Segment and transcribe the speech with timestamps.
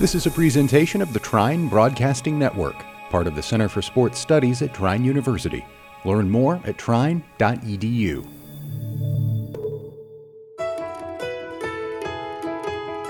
[0.00, 4.18] This is a presentation of the Trine Broadcasting Network, part of the Center for Sports
[4.18, 5.62] Studies at Trine University.
[6.06, 8.24] Learn more at trine.edu.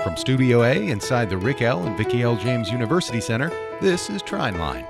[0.03, 1.81] From Studio A inside the Rick L.
[1.87, 2.35] and Vicki L.
[2.35, 4.83] James University Center, this is Trine Line.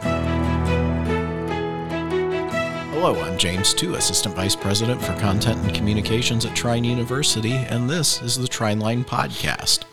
[2.93, 7.87] Hello, I'm James Tu, Assistant Vice President for Content and Communications at Trine University, and
[7.87, 9.83] this is the Trine Line Podcast.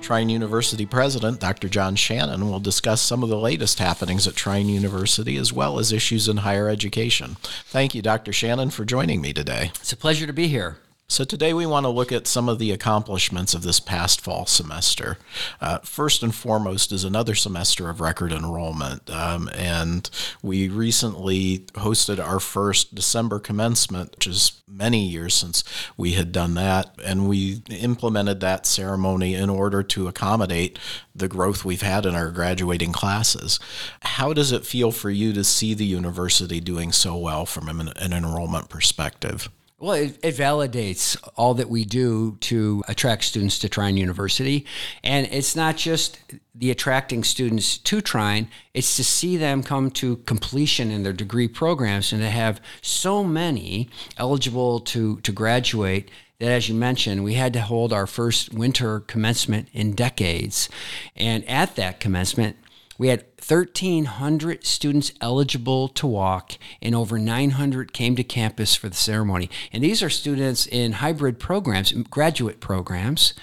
[0.00, 1.68] Trine University President Dr.
[1.68, 5.92] John Shannon will discuss some of the latest happenings at Trine University as well as
[5.92, 7.36] issues in higher education.
[7.66, 8.32] Thank you, Dr.
[8.32, 9.72] Shannon, for joining me today.
[9.76, 10.78] It's a pleasure to be here.
[11.10, 14.44] So, today we want to look at some of the accomplishments of this past fall
[14.44, 15.16] semester.
[15.58, 19.08] Uh, first and foremost is another semester of record enrollment.
[19.08, 20.08] Um, and
[20.42, 25.64] we recently hosted our first December commencement, which is many years since
[25.96, 26.94] we had done that.
[27.02, 30.78] And we implemented that ceremony in order to accommodate
[31.16, 33.58] the growth we've had in our graduating classes.
[34.02, 37.88] How does it feel for you to see the university doing so well from an,
[37.96, 39.48] an enrollment perspective?
[39.80, 44.66] Well, it, it, validates all that we do to attract students to Trine University.
[45.04, 46.18] And it's not just
[46.52, 51.46] the attracting students to Trine, it's to see them come to completion in their degree
[51.46, 57.34] programs and to have so many eligible to, to graduate that, as you mentioned, we
[57.34, 60.68] had to hold our first winter commencement in decades.
[61.14, 62.56] And at that commencement,
[62.98, 68.96] we had 1,300 students eligible to walk, and over 900 came to campus for the
[68.96, 69.48] ceremony.
[69.72, 73.34] And these are students in hybrid programs, graduate programs,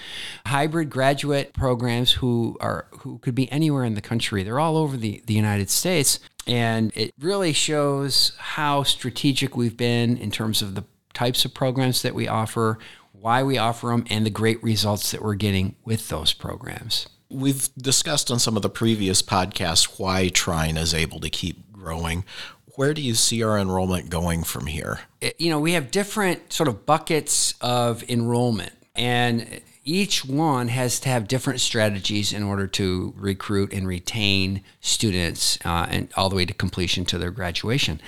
[0.46, 4.42] hybrid graduate programs who are who could be anywhere in the country.
[4.42, 6.20] They're all over the, the United States.
[6.46, 12.02] And it really shows how strategic we've been in terms of the types of programs
[12.02, 12.78] that we offer,
[13.12, 17.08] why we offer them, and the great results that we're getting with those programs.
[17.28, 22.24] We've discussed on some of the previous podcasts why Trine is able to keep growing.
[22.76, 25.00] Where do you see our enrollment going from here?
[25.38, 28.72] You know, we have different sort of buckets of enrollment.
[28.94, 35.58] And each one has to have different strategies in order to recruit and retain students
[35.64, 38.00] uh, and all the way to completion to their graduation.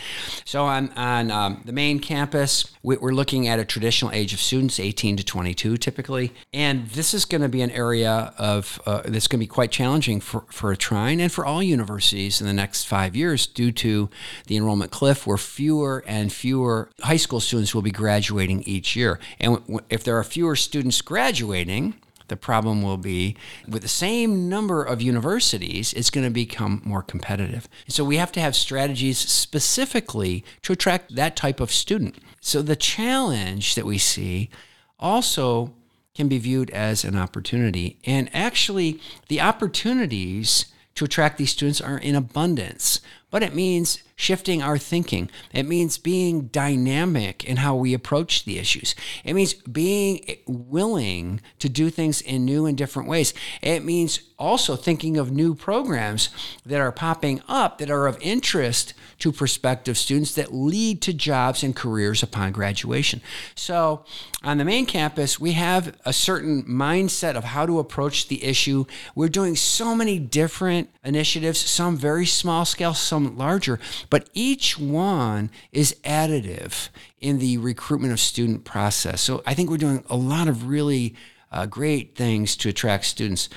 [0.44, 4.81] So on, on um, the main campus, we're looking at a traditional age of students,
[4.81, 6.32] 18 to 22 typically.
[6.53, 9.71] And this is going to be an area of uh, that's going to be quite
[9.71, 13.72] challenging for, for a Trine and for all universities in the next five years due
[13.72, 14.09] to
[14.47, 19.19] the enrollment cliff where fewer and fewer high school students will be graduating each year.
[19.38, 21.94] And if there are fewer students graduating,
[22.28, 27.03] the problem will be with the same number of universities, it's going to become more
[27.03, 27.69] competitive.
[27.89, 32.16] So we have to have strategies specifically to attract that type of student.
[32.41, 34.50] So the challenge that we see
[34.99, 35.75] also
[36.15, 37.99] can be viewed as an opportunity.
[38.05, 40.66] And actually, the opportunities
[40.97, 43.00] to attract these students are in abundance,
[43.31, 45.30] but it means shifting our thinking.
[45.54, 48.96] It means being dynamic in how we approach the issues.
[49.24, 53.32] It means being willing to do things in new and different ways.
[53.62, 56.30] It means also thinking of new programs
[56.66, 61.62] that are popping up that are of interest to prospective students that lead to jobs
[61.62, 63.20] and careers upon graduation.
[63.54, 64.04] So,
[64.44, 68.84] on the main campus, we have a certain mindset of how to approach the issue.
[69.16, 73.80] We're doing so many different initiatives, some very small scale, some larger,
[74.10, 76.88] but each one is additive
[77.20, 79.20] in the recruitment of student process.
[79.20, 81.14] So I think we're doing a lot of really
[81.50, 83.48] uh, great things to attract students.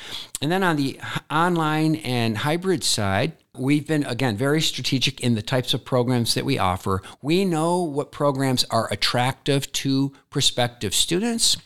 [0.42, 5.42] And then on the online and hybrid side, We've been, again, very strategic in the
[5.42, 7.02] types of programs that we offer.
[7.22, 11.58] We know what programs are attractive to prospective students,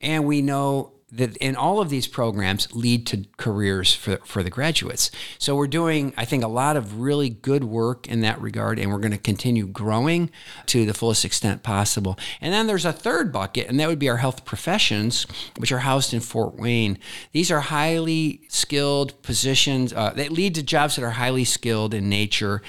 [0.00, 4.50] and we know that in all of these programs lead to careers for, for the
[4.50, 5.10] graduates.
[5.38, 8.90] So we're doing, I think, a lot of really good work in that regard, and
[8.90, 10.30] we're going to continue growing
[10.66, 12.18] to the fullest extent possible.
[12.40, 15.28] And then there's a third bucket, and that would be our health professions,
[15.58, 16.98] which are housed in Fort Wayne.
[17.30, 22.08] These are highly skilled positions uh, that lead to jobs that are highly skilled in
[22.08, 22.62] nature.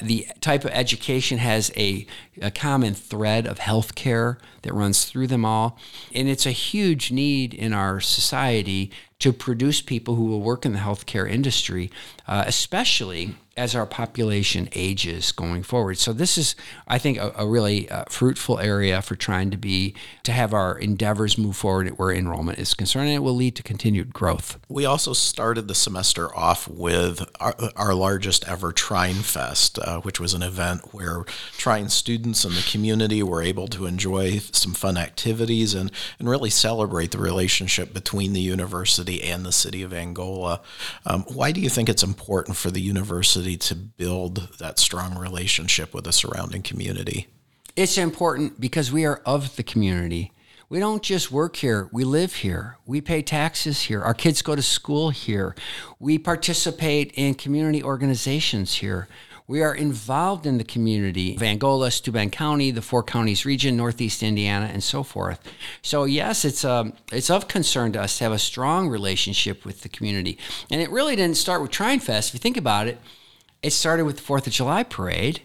[0.00, 2.06] The type of education has a,
[2.40, 5.78] a common thread of healthcare that runs through them all.
[6.14, 8.90] And it's a huge need in our society
[9.20, 11.90] to produce people who will work in the healthcare industry,
[12.26, 15.98] uh, especially as our population ages going forward.
[15.98, 16.56] So this is,
[16.88, 20.78] I think, a, a really uh, fruitful area for Trine to be to have our
[20.78, 24.58] endeavors move forward where enrollment is concerned, and it will lead to continued growth.
[24.70, 30.18] We also started the semester off with our, our largest ever Trine Fest, uh, which
[30.18, 31.24] was an event where
[31.58, 36.48] Trine students and the community were able to enjoy some fun activities and, and really
[36.48, 40.62] celebrate the relationship between the university and the city of Angola.
[41.04, 45.94] Um, why do you think it's important for the university to build that strong relationship
[45.94, 47.28] with the surrounding community?
[47.76, 50.32] It's important because we are of the community.
[50.68, 52.76] We don't just work here, we live here.
[52.86, 54.02] We pay taxes here.
[54.02, 55.56] Our kids go to school here.
[55.98, 59.08] We participate in community organizations here.
[59.48, 64.22] We are involved in the community of Angola, Steuben County, the Four Counties region, Northeast
[64.22, 65.40] Indiana, and so forth.
[65.82, 69.80] So yes, it's um, it's of concern to us to have a strong relationship with
[69.80, 70.38] the community.
[70.70, 72.28] And it really didn't start with Trine Fest.
[72.28, 72.98] If you think about it,
[73.62, 75.42] it started with the Fourth of July parade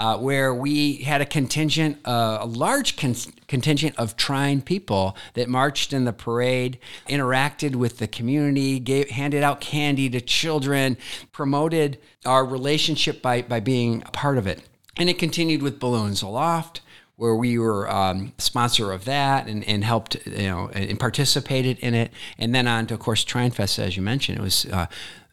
[0.00, 3.14] uh, where we had a contingent, uh, a large con-
[3.48, 9.42] contingent of Trine people that marched in the parade, interacted with the community, gave, handed
[9.42, 10.96] out candy to children,
[11.32, 14.62] promoted our relationship by, by being a part of it.
[14.96, 16.80] And it continued with Balloons Aloft
[17.16, 21.92] where we were um, sponsor of that and, and helped, you know, and participated in
[21.92, 22.10] it.
[22.38, 24.38] And then on to, of course, Fest, as you mentioned.
[24.38, 24.86] It was uh,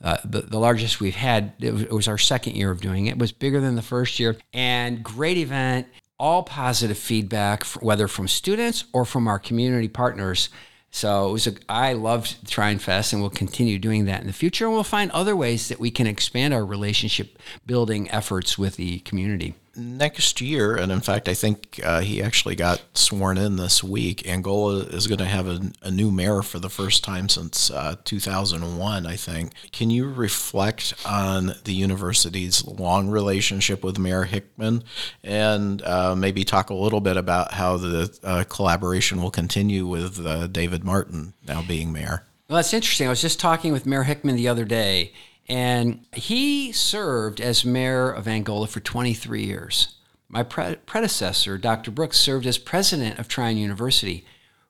[0.04, 1.54] uh, the, the largest we've had.
[1.60, 3.12] It was, it was our second year of doing it.
[3.12, 5.88] It was bigger than the first year and great event.
[6.20, 10.50] All positive feedback, whether from students or from our community partners.
[10.90, 14.34] So it was a, I loved Trine Fest and we'll continue doing that in the
[14.34, 14.66] future.
[14.66, 19.00] And we'll find other ways that we can expand our relationship building efforts with the
[19.00, 23.84] community next year, and in fact, I think uh, he actually got sworn in this
[23.84, 24.28] week.
[24.28, 27.96] Angola is going to have a, a, new mayor for the first time since uh,
[28.04, 29.54] 2001, I think.
[29.72, 34.84] Can you reflect on the university's long relationship with Mayor Hickman
[35.24, 40.26] and uh, maybe talk a little bit about how the uh, collaboration will continue with
[40.26, 42.26] uh, David Martin now being mayor?
[42.50, 43.08] Well, that's interesting.
[43.08, 45.14] I was just talking with Mayor Hickman the other day
[45.48, 49.96] and he served as mayor of Angola for 23 years.
[50.30, 51.92] My pre- predecessor, Dr.
[51.92, 54.26] Brooks, served as president of Trine University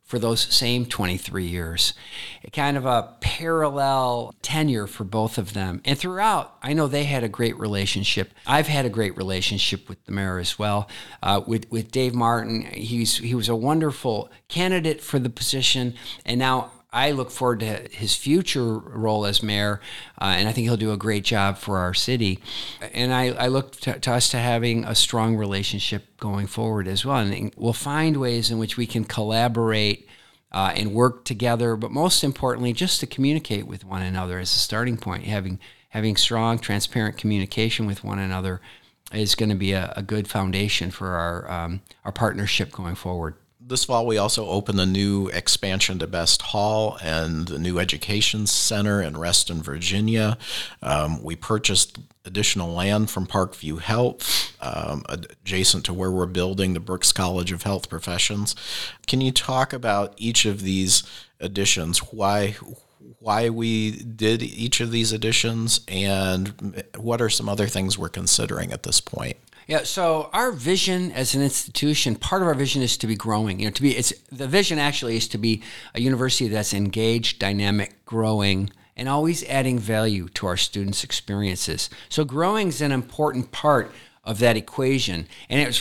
[0.07, 1.93] for those same 23 years.
[2.45, 5.81] A kind of a parallel tenure for both of them.
[5.83, 8.31] And throughout, I know they had a great relationship.
[8.45, 10.87] I've had a great relationship with the mayor as well.
[11.21, 15.95] Uh, with, with Dave Martin, he's, he was a wonderful candidate for the position.
[16.25, 19.81] And now I look forward to his future role as mayor,
[20.21, 22.39] uh, and I think he'll do a great job for our city.
[22.93, 27.05] And I, I look to, to, us to having a strong relationship going forward as
[27.05, 27.17] well.
[27.17, 30.07] And we'll find ways in which we can collaborate
[30.53, 34.59] uh, and work together, but most importantly, just to communicate with one another as a
[34.59, 35.25] starting point.
[35.25, 38.61] Having having strong, transparent communication with one another
[39.11, 43.35] is going to be a, a good foundation for our um, our partnership going forward
[43.67, 48.47] this fall, we also opened the new expansion to Best Hall and the new Education
[48.47, 50.37] Center in Reston, Virginia.
[50.81, 56.79] Um, we purchased additional land from Parkview Health, um, adjacent to where we're building the
[56.79, 58.55] Brooks College of Health Professions.
[59.05, 61.03] Can you talk about each of these
[61.39, 61.99] additions?
[61.99, 62.55] Why?
[63.19, 68.71] Why we did each of these additions, and what are some other things we're considering
[68.71, 69.37] at this point?
[69.67, 73.59] Yeah, so our vision as an institution, part of our vision is to be growing.
[73.59, 75.61] You know, to be it's the vision actually is to be
[75.93, 81.89] a university that's engaged, dynamic, growing, and always adding value to our students' experiences.
[82.07, 83.91] So growing is an important part
[84.23, 85.79] of that equation, and it's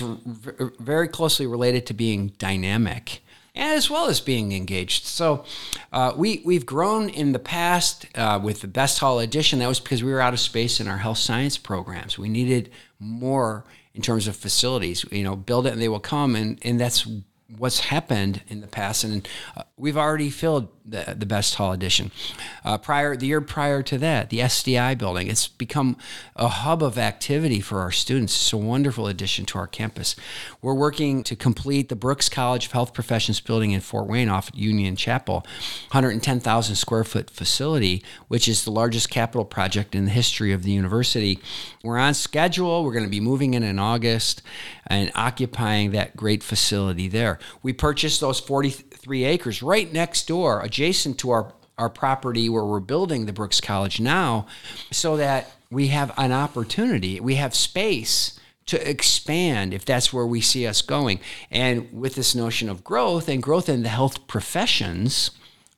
[0.78, 3.22] very closely related to being dynamic
[3.56, 5.04] as well as being engaged.
[5.04, 5.44] So
[5.92, 9.58] uh, we, we've grown in the past uh, with the Best Hall edition.
[9.58, 12.18] That was because we were out of space in our health science programs.
[12.18, 15.04] We needed more in terms of facilities.
[15.10, 17.08] You know, build it and they will come, and and that's
[17.56, 22.10] what's happened in the past, and uh, we've already filled the, the best hall edition.
[22.64, 25.96] Uh, prior the year prior to that, the SDI building, it's become
[26.34, 28.34] a hub of activity for our students.
[28.36, 30.16] It's a wonderful addition to our campus.
[30.62, 34.50] We're working to complete the Brooks College of Health Professions building in Fort Wayne off
[34.54, 35.46] Union Chapel,
[35.90, 40.70] 110,000 square foot facility, which is the largest capital project in the history of the
[40.70, 41.38] university.
[41.82, 42.84] We're on schedule.
[42.84, 44.42] We're going to be moving in in August
[44.86, 47.38] and occupying that great facility there.
[47.62, 48.40] We purchased those
[49.06, 53.60] 43 acres right next door, adjacent to our, our property where we're building the Brooks
[53.60, 54.46] College now,
[54.90, 60.40] so that we have an opportunity, we have space to expand if that's where we
[60.40, 61.20] see us going.
[61.52, 65.30] And with this notion of growth and growth in the health professions,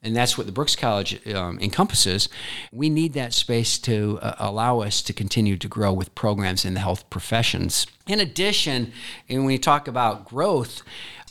[0.03, 2.31] and that's what the Brooks College um, encompasses,
[2.73, 6.73] we need that space to uh, allow us to continue to grow with programs in
[6.73, 7.87] the health professions.
[8.07, 8.93] In addition,
[9.29, 10.81] and when we talk about growth,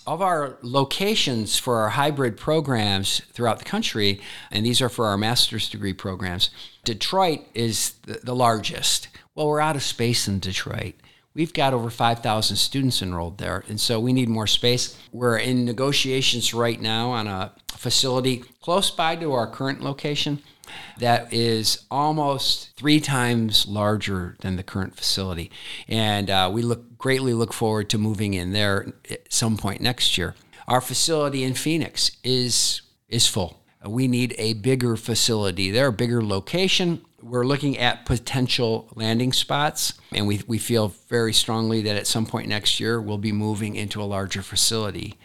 [0.08, 5.18] of our locations for our hybrid programs throughout the country, and these are for our
[5.18, 6.50] master's degree programs,
[6.84, 9.10] Detroit is the, the largest.
[9.36, 10.96] Well, we're out of space in Detroit
[11.38, 13.64] we've got over 5,000 students enrolled there.
[13.70, 14.98] And so we need more space.
[15.14, 20.42] We're in negotiations right now on a facility close by to our current location
[21.00, 25.52] that is almost three times larger than the current facility.
[25.88, 30.18] And uh, we look greatly look forward to moving in there at some point next
[30.18, 30.36] year.
[30.68, 33.62] Our facility in Phoenix is is full.
[33.86, 37.06] We need a bigger facility there, a bigger location.
[37.22, 42.26] We're looking at potential landing spots, and we, we feel very strongly that at some
[42.26, 45.18] point next year we'll be moving into a larger facility.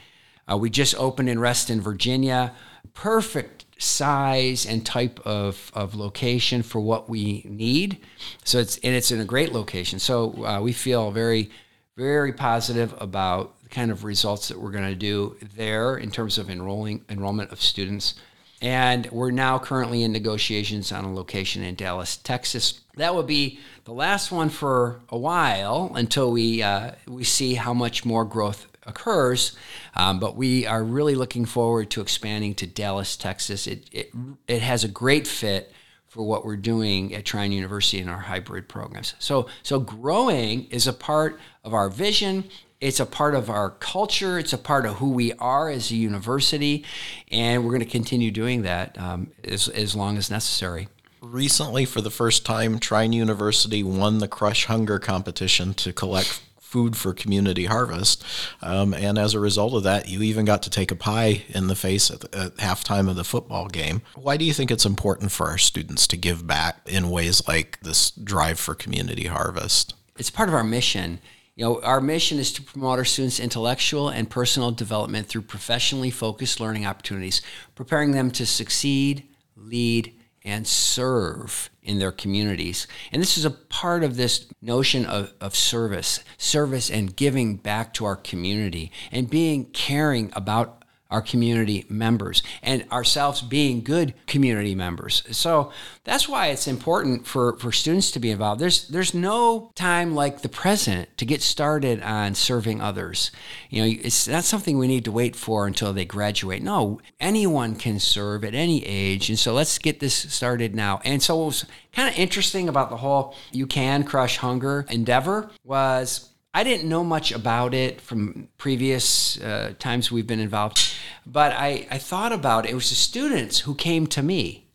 [0.50, 2.54] Uh, we just opened in Reston, Virginia.
[2.94, 7.98] Perfect size and type of, of location for what we need.
[8.44, 9.98] So it's and it's in a great location.
[9.98, 11.50] So uh, we feel very
[11.96, 16.38] very positive about the kind of results that we're going to do there in terms
[16.38, 18.14] of enrolling enrollment of students.
[18.62, 22.80] And we're now currently in negotiations on a location in Dallas, Texas.
[22.96, 27.74] That will be the last one for a while until we uh, we see how
[27.74, 29.56] much more growth occurs.
[29.94, 33.66] Um, but we are really looking forward to expanding to Dallas, Texas.
[33.66, 34.12] It, it,
[34.48, 35.72] it has a great fit
[36.12, 39.14] for what we're doing at Trine University in our hybrid programs.
[39.18, 42.44] So, so growing is a part of our vision.
[42.82, 44.38] It's a part of our culture.
[44.38, 46.84] It's a part of who we are as a university,
[47.30, 50.88] and we're going to continue doing that um, as, as long as necessary.
[51.22, 56.41] Recently, for the first time, Trine University won the Crush Hunger competition to collect
[56.72, 58.24] food for community harvest.
[58.62, 61.66] Um, and as a result of that, you even got to take a pie in
[61.66, 64.00] the face at, at halftime of the football game.
[64.14, 67.78] Why do you think it's important for our students to give back in ways like
[67.82, 69.94] this drive for community harvest?
[70.16, 71.20] It's part of our mission.
[71.56, 76.10] You know, our mission is to promote our students' intellectual and personal development through professionally
[76.10, 77.42] focused learning opportunities,
[77.74, 79.24] preparing them to succeed,
[79.56, 80.14] lead,
[80.44, 82.86] and serve in their communities.
[83.12, 87.94] And this is a part of this notion of, of service, service and giving back
[87.94, 90.81] to our community and being caring about
[91.12, 95.22] our community members and ourselves being good community members.
[95.30, 95.70] So
[96.04, 98.60] that's why it's important for, for students to be involved.
[98.60, 103.30] There's there's no time like the present to get started on serving others.
[103.70, 106.62] You know, it's not something we need to wait for until they graduate.
[106.62, 109.28] No, anyone can serve at any age.
[109.28, 111.00] And so let's get this started now.
[111.04, 115.50] And so what was kind of interesting about the whole you can crush hunger endeavor
[115.64, 120.91] was I didn't know much about it from previous uh, times we've been involved,
[121.26, 122.72] but I, I thought about it.
[122.72, 124.66] It was the students who came to me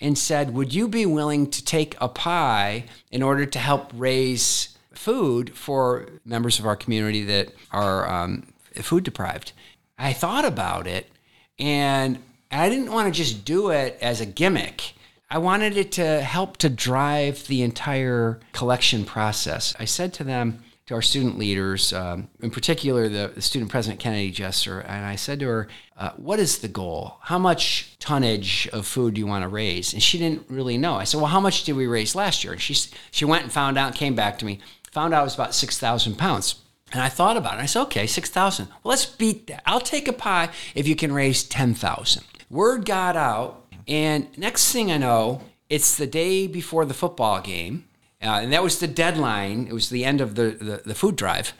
[0.00, 4.76] and said, Would you be willing to take a pie in order to help raise
[4.92, 9.52] food for members of our community that are um, food deprived?
[9.98, 11.10] I thought about it
[11.58, 12.18] and
[12.50, 14.94] I didn't want to just do it as a gimmick.
[15.30, 19.76] I wanted it to help to drive the entire collection process.
[19.78, 24.00] I said to them, to our student leaders, um, in particular the, the, student president
[24.00, 27.18] Kennedy Jesser, and I said to her, uh, "What is the goal?
[27.20, 30.96] How much tonnage of food do you want to raise?" And she didn't really know.
[30.96, 32.74] I said, "Well, how much did we raise last year?" And she
[33.12, 34.58] she went and found out, came back to me,
[34.90, 36.56] found out it was about six thousand pounds.
[36.92, 37.62] And I thought about it.
[37.62, 38.66] I said, "Okay, six thousand.
[38.82, 39.62] Well, let's beat that.
[39.66, 42.24] I'll take a pie if you can raise ten thousand.
[42.50, 47.84] Word got out, and next thing I know, it's the day before the football game
[48.22, 49.66] uh, and that was the deadline.
[49.66, 51.52] It was the end of the, the, the food drive.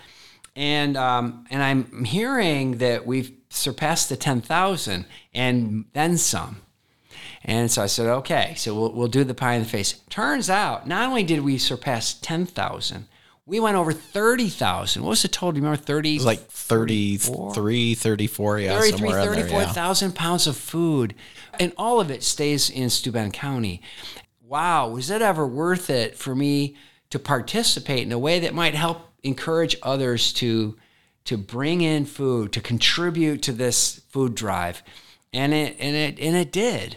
[0.54, 6.62] And, um, and I'm hearing that we've surpassed the 10,000 and then some.
[7.42, 10.00] And so I said, okay, so we'll, we'll do the pie in the face.
[10.10, 13.08] Turns out, not only did we surpass 10,000,
[13.46, 15.02] we went over 30,000.
[15.02, 15.52] What was the total?
[15.52, 16.10] Do you remember 30?
[16.10, 18.78] It was like 33, 34, yeah.
[18.78, 20.14] 33, 34,000 yeah.
[20.16, 21.14] pounds of food.
[21.58, 23.82] And all of it stays in Steuben County
[24.50, 26.74] wow, was it ever worth it for me
[27.08, 30.76] to participate in a way that might help encourage others to
[31.22, 34.82] to bring in food, to contribute to this food drive?
[35.32, 36.96] And it and it and it did.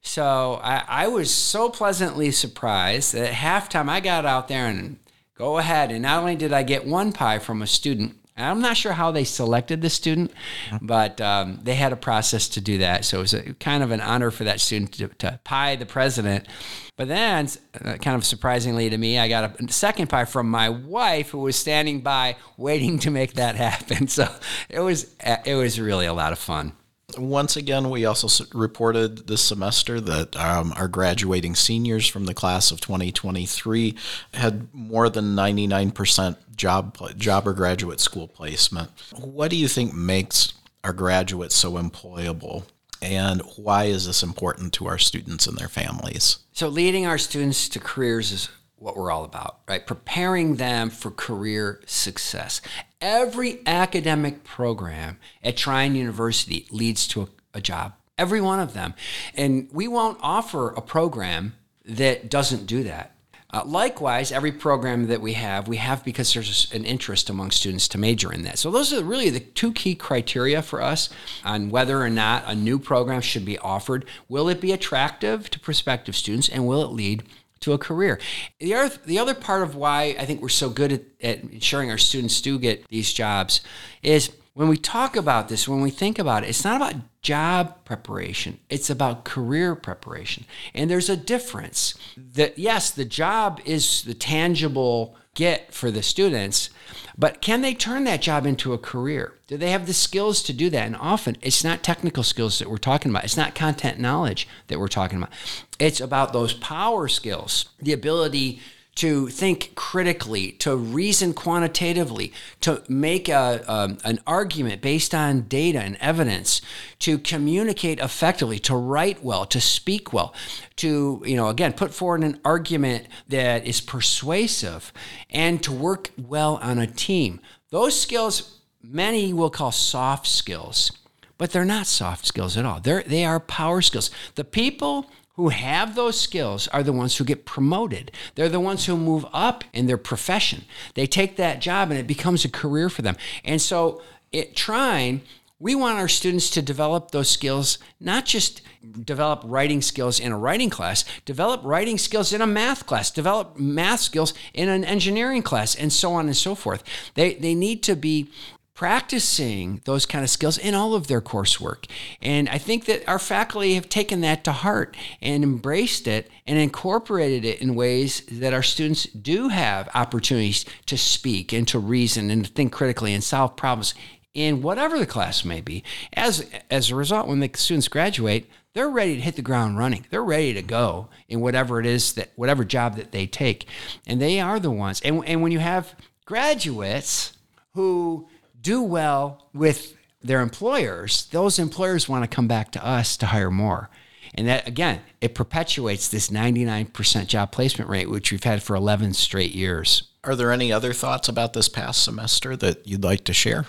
[0.00, 4.98] So I, I was so pleasantly surprised that at halftime I got out there and
[5.34, 5.90] go ahead.
[5.90, 9.12] And not only did I get one pie from a student, I'm not sure how
[9.12, 10.32] they selected the student,
[10.80, 13.04] but um, they had a process to do that.
[13.04, 15.86] So it was a, kind of an honor for that student to, to pie the
[15.86, 16.48] president.
[16.96, 17.48] But then,
[17.84, 21.38] uh, kind of surprisingly to me, I got a second pie from my wife, who
[21.38, 24.08] was standing by waiting to make that happen.
[24.14, 24.28] So
[24.68, 26.72] it was it was really a lot of fun.
[27.18, 32.70] Once again, we also reported this semester that um, our graduating seniors from the class
[32.70, 33.94] of 2023
[34.34, 38.90] had more than 99% job job or graduate school placement.
[39.12, 40.52] What do you think makes
[40.82, 42.64] our graduates so employable?
[43.02, 46.38] And why is this important to our students and their families?
[46.52, 49.86] So, leading our students to careers is what we're all about, right?
[49.86, 52.60] Preparing them for career success.
[53.04, 57.92] Every academic program at Trine University leads to a, a job.
[58.16, 58.94] Every one of them.
[59.34, 63.14] And we won't offer a program that doesn't do that.
[63.50, 67.88] Uh, likewise, every program that we have, we have because there's an interest among students
[67.88, 68.58] to major in that.
[68.58, 71.10] So, those are really the two key criteria for us
[71.44, 74.06] on whether or not a new program should be offered.
[74.30, 77.22] Will it be attractive to prospective students and will it lead
[77.64, 78.18] to a career?
[78.60, 81.90] The other, the other part of why I think we're so good at, at ensuring
[81.90, 83.60] our students do get these jobs
[84.02, 87.84] is when we talk about this, when we think about it, it's not about job
[87.84, 90.44] preparation, it's about career preparation.
[90.72, 91.94] And there's a difference.
[92.16, 96.70] That yes, the job is the tangible get for the students,
[97.18, 99.32] but can they turn that job into a career?
[99.48, 100.86] Do they have the skills to do that?
[100.86, 103.24] And often it's not technical skills that we're talking about.
[103.24, 105.32] It's not content knowledge that we're talking about.
[105.80, 108.60] It's about those power skills, the ability
[108.96, 115.96] to think critically, to reason quantitatively, to make a, an argument based on data and
[116.00, 116.60] evidence,
[117.00, 120.32] to communicate effectively, to write well, to speak well,
[120.76, 124.92] to, you know, again, put forward an argument that is persuasive,
[125.30, 127.40] and to work well on a team.
[127.70, 130.92] Those skills, many will call soft skills,
[131.36, 132.78] but they're not soft skills at all.
[132.78, 134.10] They're, they are power skills.
[134.36, 138.12] The people who have those skills are the ones who get promoted.
[138.34, 140.64] They're the ones who move up in their profession.
[140.94, 143.16] They take that job and it becomes a career for them.
[143.44, 144.00] And so
[144.32, 145.22] at Trine,
[145.58, 148.60] we want our students to develop those skills, not just
[149.02, 153.56] develop writing skills in a writing class, develop writing skills in a math class, develop
[153.58, 156.82] math skills in an engineering class, and so on and so forth.
[157.14, 158.28] They, they need to be
[158.74, 161.88] practicing those kind of skills in all of their coursework.
[162.20, 166.58] And I think that our faculty have taken that to heart and embraced it and
[166.58, 172.30] incorporated it in ways that our students do have opportunities to speak and to reason
[172.30, 173.94] and to think critically and solve problems
[174.34, 175.84] in whatever the class may be.
[176.12, 180.04] As as a result, when the students graduate, they're ready to hit the ground running.
[180.10, 183.66] They're ready to go in whatever it is that whatever job that they take.
[184.04, 185.00] And they are the ones.
[185.02, 187.36] And, and when you have graduates
[187.74, 188.28] who
[188.64, 193.50] do well with their employers, those employers want to come back to us to hire
[193.50, 193.90] more.
[194.34, 199.12] And that, again, it perpetuates this 99% job placement rate, which we've had for 11
[199.14, 200.08] straight years.
[200.24, 203.66] Are there any other thoughts about this past semester that you'd like to share?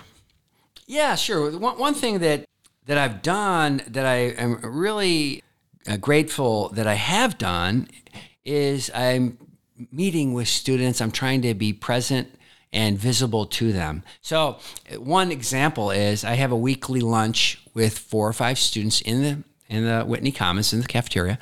[0.86, 1.56] Yeah, sure.
[1.56, 2.46] One, one thing that,
[2.86, 5.44] that I've done that I am really
[5.86, 7.88] uh, grateful that I have done
[8.44, 9.38] is I'm
[9.92, 11.00] meeting with students.
[11.00, 12.36] I'm trying to be present
[12.76, 14.02] and visible to them.
[14.20, 14.58] So,
[14.98, 19.42] one example is I have a weekly lunch with four or five students in the
[19.68, 21.38] in the Whitney Commons in the cafeteria,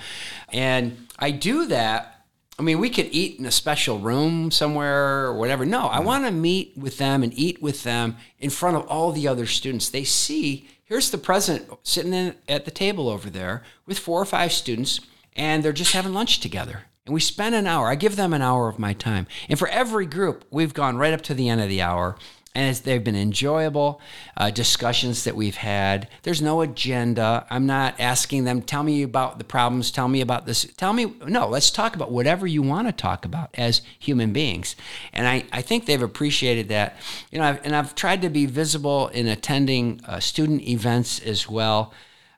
[0.50, 2.12] and I do that.
[2.56, 5.66] I mean, we could eat in a special room somewhere or whatever.
[5.66, 9.10] No, I want to meet with them and eat with them in front of all
[9.10, 9.88] the other students.
[9.88, 14.24] They see here's the president sitting in, at the table over there with four or
[14.24, 15.00] five students,
[15.34, 16.84] and they're just having lunch together.
[17.06, 17.88] And we spend an hour.
[17.88, 19.26] I give them an hour of my time.
[19.50, 22.16] And for every group, we've gone right up to the end of the hour.
[22.54, 24.00] And they've been enjoyable
[24.38, 26.08] uh, discussions that we've had.
[26.22, 27.46] There's no agenda.
[27.50, 30.64] I'm not asking them, tell me about the problems, tell me about this.
[30.76, 34.74] Tell me, no, let's talk about whatever you want to talk about as human beings.
[35.12, 36.96] And I, I think they've appreciated that.
[37.30, 41.50] You know, I've, and I've tried to be visible in attending uh, student events as
[41.50, 41.92] well.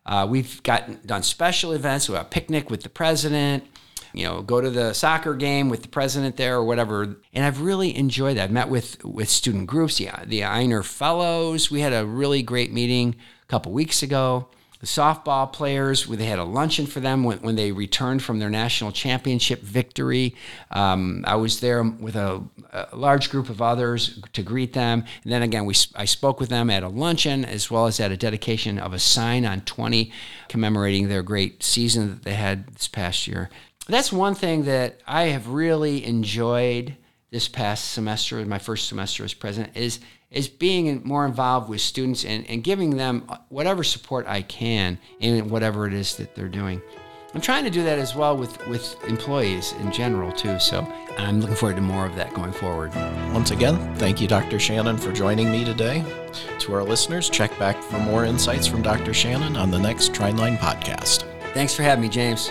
[0.06, 3.64] Uh, we've gotten done special events, we have a picnic with the president
[4.16, 7.16] you know, go to the soccer game with the president there or whatever.
[7.34, 8.44] And I've really enjoyed that.
[8.44, 11.70] I've met with with student groups, yeah, the Einer Fellows.
[11.70, 14.48] We had a really great meeting a couple weeks ago.
[14.80, 18.50] The softball players, they had a luncheon for them when, when they returned from their
[18.50, 20.34] national championship victory.
[20.70, 25.04] Um, I was there with a, a, large group of others to greet them.
[25.24, 28.12] And then again, we, I spoke with them at a luncheon as well as at
[28.12, 30.12] a dedication of a sign on 20
[30.50, 33.48] commemorating their great season that they had this past year
[33.92, 36.96] that's one thing that I have really enjoyed
[37.30, 42.24] this past semester, my first semester as president, is is being more involved with students
[42.24, 46.82] and, and giving them whatever support I can in whatever it is that they're doing.
[47.32, 50.58] I'm trying to do that as well with, with employees in general, too.
[50.58, 52.94] So I'm looking forward to more of that going forward.
[53.32, 54.58] Once again, thank you, Dr.
[54.58, 56.02] Shannon, for joining me today.
[56.60, 59.12] To our listeners, check back for more insights from Dr.
[59.12, 61.24] Shannon on the next Trineline podcast.
[61.52, 62.50] Thanks for having me, James.